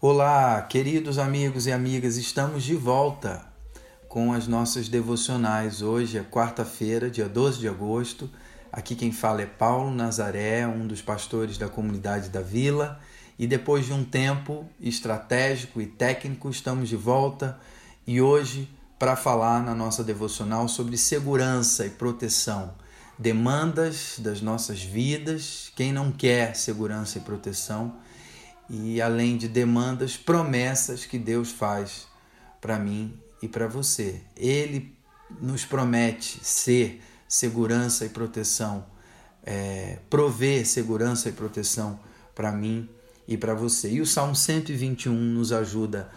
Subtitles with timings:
[0.00, 3.44] Olá, queridos amigos e amigas, estamos de volta
[4.08, 5.82] com as nossas devocionais.
[5.82, 8.30] Hoje é quarta-feira, dia 12 de agosto.
[8.70, 13.00] Aqui quem fala é Paulo Nazaré, um dos pastores da comunidade da Vila.
[13.36, 17.58] E depois de um tempo estratégico e técnico, estamos de volta
[18.06, 18.70] e hoje
[19.00, 22.72] para falar na nossa devocional sobre segurança e proteção,
[23.18, 27.96] demandas das nossas vidas, quem não quer segurança e proteção
[28.68, 32.06] e além de demandas, promessas que Deus faz
[32.60, 34.20] para mim e para você.
[34.36, 34.94] Ele
[35.40, 38.86] nos promete ser segurança e proteção,
[39.44, 41.98] é, prover segurança e proteção
[42.34, 42.88] para mim
[43.26, 43.90] e para você.
[43.90, 46.10] E o Salmo 121 nos ajuda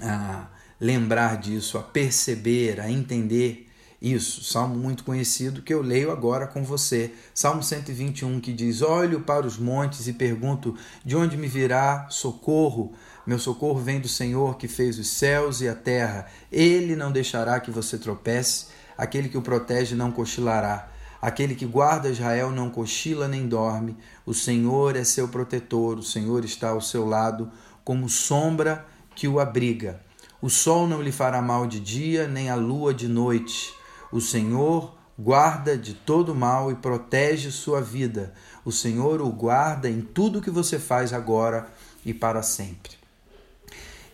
[0.00, 0.48] a
[0.80, 3.68] lembrar disso, a perceber, a entender
[4.02, 7.14] isso, salmo muito conhecido que eu leio agora com você.
[7.32, 12.92] Salmo 121 que diz: Olho para os montes e pergunto: de onde me virá socorro?
[13.24, 16.26] Meu socorro vem do Senhor que fez os céus e a terra.
[16.50, 18.66] Ele não deixará que você tropece,
[18.98, 20.88] aquele que o protege não cochilará.
[21.20, 23.96] Aquele que guarda Israel não cochila nem dorme.
[24.26, 27.52] O Senhor é seu protetor, o Senhor está ao seu lado,
[27.84, 30.00] como sombra que o abriga.
[30.40, 33.80] O sol não lhe fará mal de dia, nem a lua de noite.
[34.12, 38.34] O Senhor guarda de todo mal e protege sua vida.
[38.62, 41.68] O Senhor o guarda em tudo que você faz agora
[42.04, 42.92] e para sempre.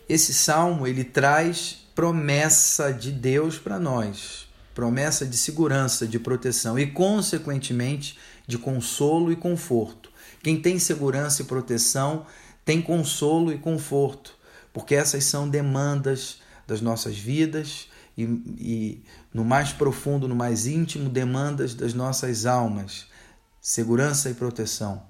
[0.07, 6.87] Esse salmo ele traz promessa de Deus para nós, promessa de segurança, de proteção e
[6.87, 10.09] consequentemente de consolo e conforto.
[10.41, 12.25] Quem tem segurança e proteção
[12.63, 14.33] tem consolo e conforto,
[14.71, 17.88] porque essas são demandas das nossas vidas
[18.23, 19.03] e, e
[19.33, 23.07] no mais profundo, no mais íntimo, demandas das nossas almas,
[23.61, 25.03] segurança e proteção.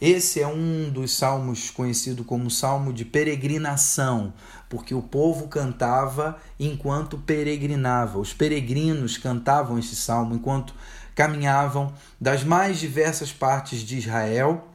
[0.00, 4.34] Esse é um dos salmos conhecido como salmo de peregrinação,
[4.68, 8.18] porque o povo cantava enquanto peregrinava.
[8.18, 10.74] Os peregrinos cantavam este salmo enquanto
[11.14, 14.68] caminhavam das mais diversas partes de Israel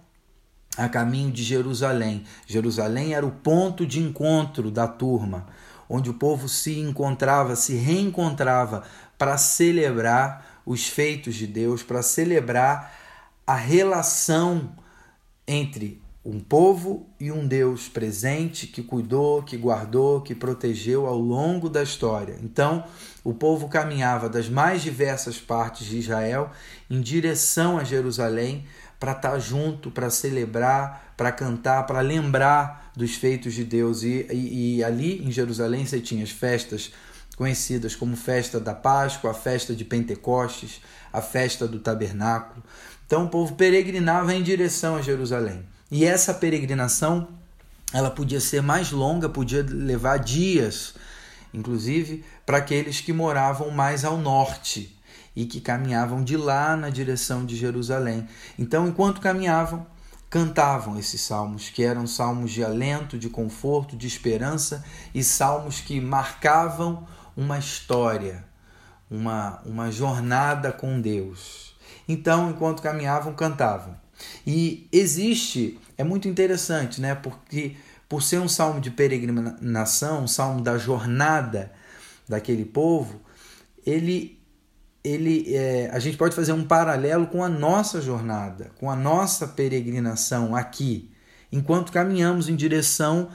[0.78, 2.24] a caminho de Jerusalém.
[2.48, 5.46] Jerusalém era o ponto de encontro da turma
[5.90, 8.84] onde o povo se encontrava, se reencontrava
[9.18, 12.94] para celebrar os feitos de Deus, para celebrar
[13.46, 14.72] a relação
[15.48, 21.68] entre um povo e um Deus presente que cuidou, que guardou, que protegeu ao longo
[21.70, 22.38] da história.
[22.44, 22.84] Então,
[23.24, 26.52] o povo caminhava das mais diversas partes de Israel
[26.90, 28.66] em direção a Jerusalém
[29.00, 34.04] para estar tá junto, para celebrar, para cantar, para lembrar dos feitos de Deus.
[34.04, 36.92] E, e, e, ali em Jerusalém você tinha as festas
[37.36, 42.62] conhecidas como festa da Páscoa, a festa de Pentecostes, a festa do tabernáculo.
[43.08, 45.66] Então o povo peregrinava em direção a Jerusalém.
[45.90, 47.30] E essa peregrinação
[47.92, 50.94] ela podia ser mais longa, podia levar dias,
[51.52, 54.96] inclusive para aqueles que moravam mais ao norte
[55.36, 58.28] e que caminhavam de lá na direção de Jerusalém.
[58.60, 59.88] Então, enquanto caminhavam,
[60.30, 66.00] cantavam esses salmos, que eram salmos de alento, de conforto, de esperança e salmos que
[66.00, 68.46] marcavam uma história,
[69.10, 71.76] uma, uma jornada com Deus.
[72.08, 73.98] Então, enquanto caminhavam, cantavam.
[74.46, 77.16] E existe, é muito interessante, né?
[77.16, 77.76] Porque
[78.08, 81.72] por ser um salmo de peregrinação, um salmo da jornada
[82.28, 83.22] daquele povo,
[83.86, 84.39] ele
[85.04, 89.48] ele, é, a gente pode fazer um paralelo com a nossa jornada, com a nossa
[89.48, 91.10] peregrinação aqui,
[91.52, 93.30] enquanto caminhamos em direção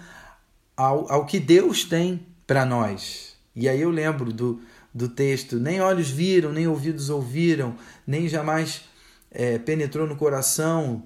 [0.76, 3.34] ao, ao que Deus tem para nós.
[3.56, 4.60] E aí eu lembro do,
[4.92, 7.76] do texto: nem olhos viram, nem ouvidos ouviram,
[8.06, 8.82] nem jamais
[9.30, 11.04] é, penetrou no coração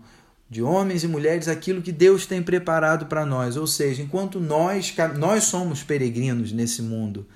[0.51, 3.57] de homens e mulheres aquilo que Deus tem preparado para nós.
[3.57, 7.27] Ou seja, enquanto nós, nós somos peregrinos nesse mundo,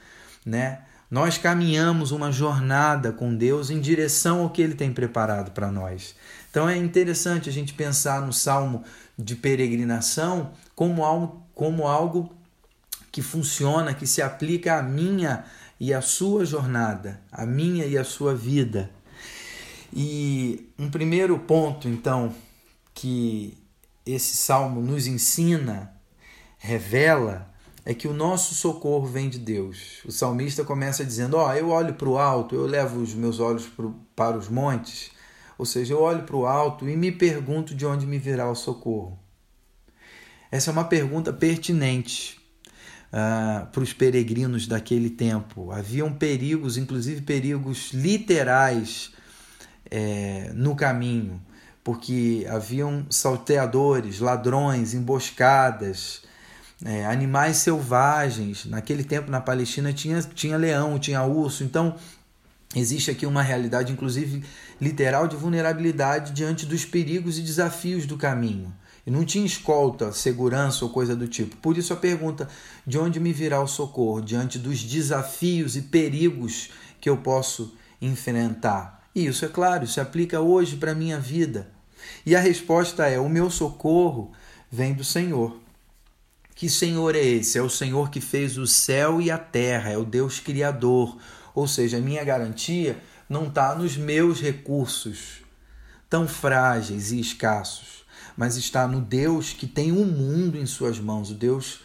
[0.45, 0.81] né?
[1.13, 6.17] Nós caminhamos uma jornada com Deus em direção ao que Ele tem preparado para nós.
[6.51, 8.83] Então é interessante a gente pensar no salmo
[9.19, 12.35] de peregrinação como algo, como algo
[13.13, 15.45] que funciona, que se aplica à minha
[15.79, 18.91] e à sua jornada, à minha e à sua vida.
[19.93, 22.35] E um primeiro ponto, então,
[22.95, 23.59] que
[24.07, 25.93] esse salmo nos ensina,
[26.57, 27.52] revela,
[27.85, 30.03] é que o nosso socorro vem de Deus.
[30.05, 33.41] O salmista começa dizendo: Ó, oh, eu olho para o alto, eu levo os meus
[33.41, 35.11] olhos pro, para os montes,
[35.59, 38.55] ou seja, eu olho para o alto e me pergunto de onde me virá o
[38.55, 39.19] socorro.
[40.51, 42.39] Essa é uma pergunta pertinente
[43.09, 45.73] uh, para os peregrinos daquele tempo.
[45.73, 49.13] Haviam perigos, inclusive perigos literais,
[49.91, 51.43] é, no caminho,
[51.83, 56.23] porque haviam salteadores, ladrões, emboscadas
[56.85, 58.67] é, animais selvagens.
[58.67, 61.65] Naquele tempo na Palestina tinha, tinha leão, tinha urso.
[61.65, 61.97] Então
[62.75, 64.45] existe aqui uma realidade, inclusive
[64.81, 68.73] literal, de vulnerabilidade diante dos perigos e desafios do caminho.
[69.07, 71.57] E não tinha escolta, segurança ou coisa do tipo.
[71.57, 72.49] Por isso a pergunta:
[72.87, 76.71] de onde me virá o socorro diante dos desafios e perigos
[77.01, 79.03] que eu posso enfrentar?
[79.15, 81.69] E isso é claro, se aplica hoje para a minha vida.
[82.25, 84.33] E a resposta é: o meu socorro
[84.71, 85.62] vem do Senhor.
[86.55, 87.59] Que Senhor é esse?
[87.59, 91.17] É o Senhor que fez o céu e a terra, é o Deus Criador.
[91.55, 95.43] Ou seja, a minha garantia não está nos meus recursos
[96.09, 98.05] tão frágeis e escassos,
[98.37, 101.81] mas está no Deus que tem o um mundo em suas mãos, o Deus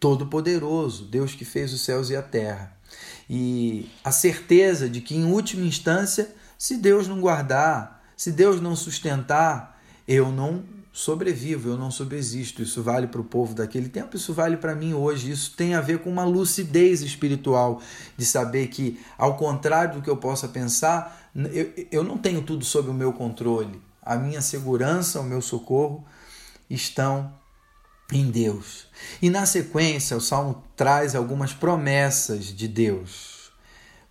[0.00, 2.76] Todo-Poderoso, Deus que fez os céus e a terra.
[3.28, 8.74] E a certeza de que, em última instância, se Deus não guardar, se Deus não
[8.74, 12.62] sustentar, eu não sobrevivo, eu não subsisto.
[12.62, 15.30] Isso vale para o povo daquele tempo, isso vale para mim hoje.
[15.30, 17.80] Isso tem a ver com uma lucidez espiritual,
[18.16, 22.64] de saber que, ao contrário do que eu possa pensar, eu, eu não tenho tudo
[22.64, 23.80] sob o meu controle.
[24.02, 26.04] A minha segurança, o meu socorro
[26.68, 27.32] estão
[28.12, 28.86] em Deus.
[29.22, 33.39] E na sequência, o salmo traz algumas promessas de Deus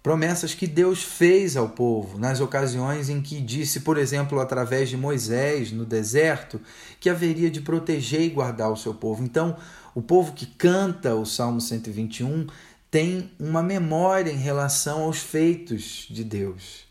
[0.01, 4.97] promessas que Deus fez ao povo nas ocasiões em que disse, por exemplo, através de
[4.97, 6.59] Moisés no deserto,
[6.99, 9.23] que haveria de proteger e guardar o seu povo.
[9.23, 9.57] Então,
[9.93, 12.47] o povo que canta o Salmo 121
[12.89, 16.87] tem uma memória em relação aos feitos de Deus.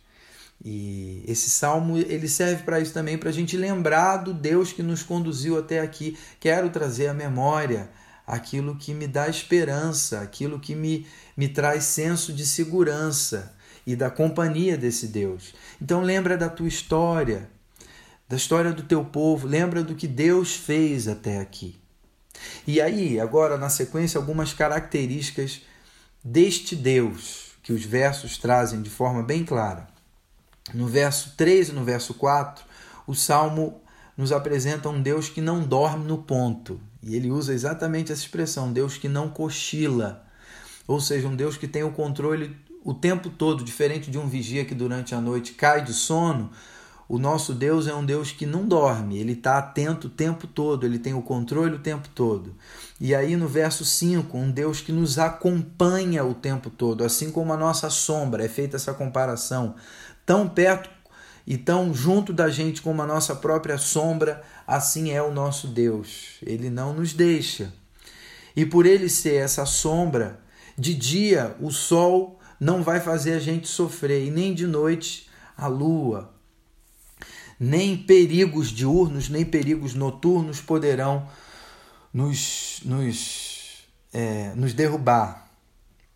[0.64, 4.82] E esse salmo ele serve para isso também, para a gente lembrar do Deus que
[4.82, 6.18] nos conduziu até aqui.
[6.40, 7.88] Quero trazer a memória
[8.28, 14.10] aquilo que me dá esperança, aquilo que me, me traz senso de segurança e da
[14.10, 15.54] companhia desse Deus.
[15.80, 17.48] Então lembra da tua história,
[18.28, 21.80] da história do teu povo, lembra do que Deus fez até aqui.
[22.66, 25.62] E aí, agora na sequência, algumas características
[26.22, 29.88] deste Deus que os versos trazem de forma bem clara.
[30.74, 32.62] No verso 3 e no verso 4,
[33.06, 33.80] o salmo
[34.18, 36.80] nos apresenta um Deus que não dorme no ponto.
[37.00, 40.24] E ele usa exatamente essa expressão, Deus que não cochila.
[40.88, 44.64] Ou seja, um Deus que tem o controle o tempo todo, diferente de um vigia
[44.64, 46.50] que durante a noite cai de sono.
[47.08, 50.84] O nosso Deus é um Deus que não dorme, ele está atento o tempo todo,
[50.84, 52.54] ele tem o controle o tempo todo.
[53.00, 57.52] E aí no verso 5, um Deus que nos acompanha o tempo todo, assim como
[57.52, 59.74] a nossa sombra, é feita essa comparação,
[60.26, 60.90] tão perto
[61.48, 66.36] e tão junto da gente como a nossa própria sombra, assim é o nosso Deus.
[66.42, 67.72] Ele não nos deixa.
[68.54, 70.40] E por ele ser essa sombra,
[70.76, 75.68] de dia o sol não vai fazer a gente sofrer, e nem de noite a
[75.68, 76.34] lua.
[77.58, 81.26] Nem perigos diurnos, nem perigos noturnos poderão
[82.12, 85.48] nos, nos, é, nos derrubar.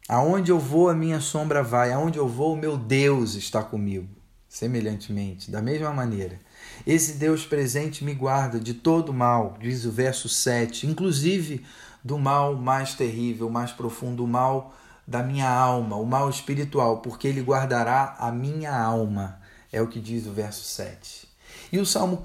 [0.07, 1.91] Aonde eu vou, a minha sombra vai.
[1.91, 4.21] Aonde eu vou, o meu Deus está comigo.
[4.53, 6.39] Semelhantemente, da mesma maneira,
[6.87, 11.65] esse Deus presente me guarda de todo mal, diz o verso 7, inclusive
[12.05, 14.75] do mal mais terrível, mais profundo, o mal
[15.07, 19.41] da minha alma, o mal espiritual, porque ele guardará a minha alma,
[19.73, 21.27] é o que diz o verso 7.
[21.73, 22.23] E o salmo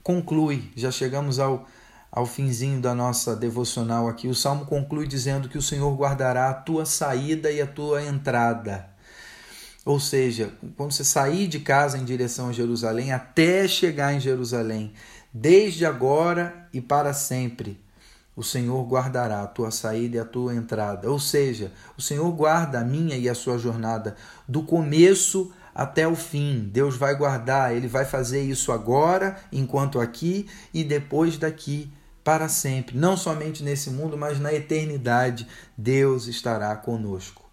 [0.00, 1.66] conclui, já chegamos ao,
[2.08, 4.28] ao finzinho da nossa devocional aqui.
[4.28, 8.93] O salmo conclui dizendo que o Senhor guardará a tua saída e a tua entrada
[9.84, 14.94] ou seja, quando você sair de casa em direção a Jerusalém, até chegar em Jerusalém,
[15.32, 17.78] desde agora e para sempre,
[18.34, 21.10] o Senhor guardará a tua saída e a tua entrada.
[21.10, 24.16] Ou seja, o Senhor guarda a minha e a sua jornada
[24.48, 26.68] do começo até o fim.
[26.72, 31.92] Deus vai guardar, ele vai fazer isso agora, enquanto aqui e depois daqui
[32.24, 32.96] para sempre.
[32.96, 37.44] Não somente nesse mundo, mas na eternidade, Deus estará conosco.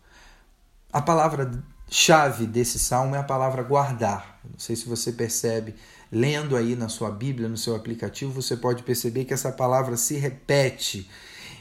[0.94, 1.52] A palavra
[1.92, 4.40] chave desse salmo é a palavra guardar.
[4.50, 5.76] Não sei se você percebe,
[6.10, 10.16] lendo aí na sua Bíblia, no seu aplicativo, você pode perceber que essa palavra se
[10.16, 11.10] repete.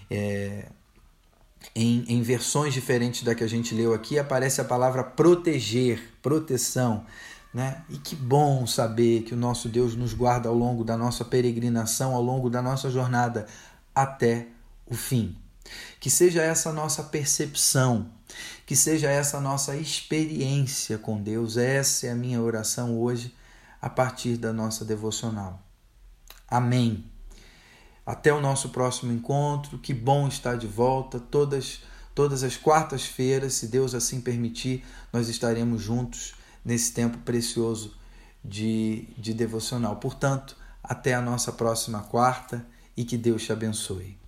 [0.08, 0.66] É,
[1.74, 7.04] em, em versões diferentes da que a gente leu aqui, aparece a palavra proteger, proteção.
[7.52, 7.82] Né?
[7.88, 12.14] E que bom saber que o nosso Deus nos guarda ao longo da nossa peregrinação,
[12.14, 13.46] ao longo da nossa jornada
[13.92, 14.46] até
[14.86, 15.36] o fim.
[15.98, 18.08] Que seja essa nossa percepção
[18.66, 21.56] que seja essa a nossa experiência com Deus.
[21.56, 23.34] Essa é a minha oração hoje,
[23.80, 25.62] a partir da nossa devocional.
[26.48, 27.04] Amém.
[28.04, 29.78] Até o nosso próximo encontro.
[29.78, 31.18] Que bom estar de volta.
[31.18, 31.80] Todas,
[32.14, 36.34] todas as quartas-feiras, se Deus assim permitir, nós estaremos juntos
[36.64, 37.96] nesse tempo precioso
[38.44, 39.96] de, de devocional.
[39.96, 44.19] Portanto, até a nossa próxima quarta e que Deus te abençoe.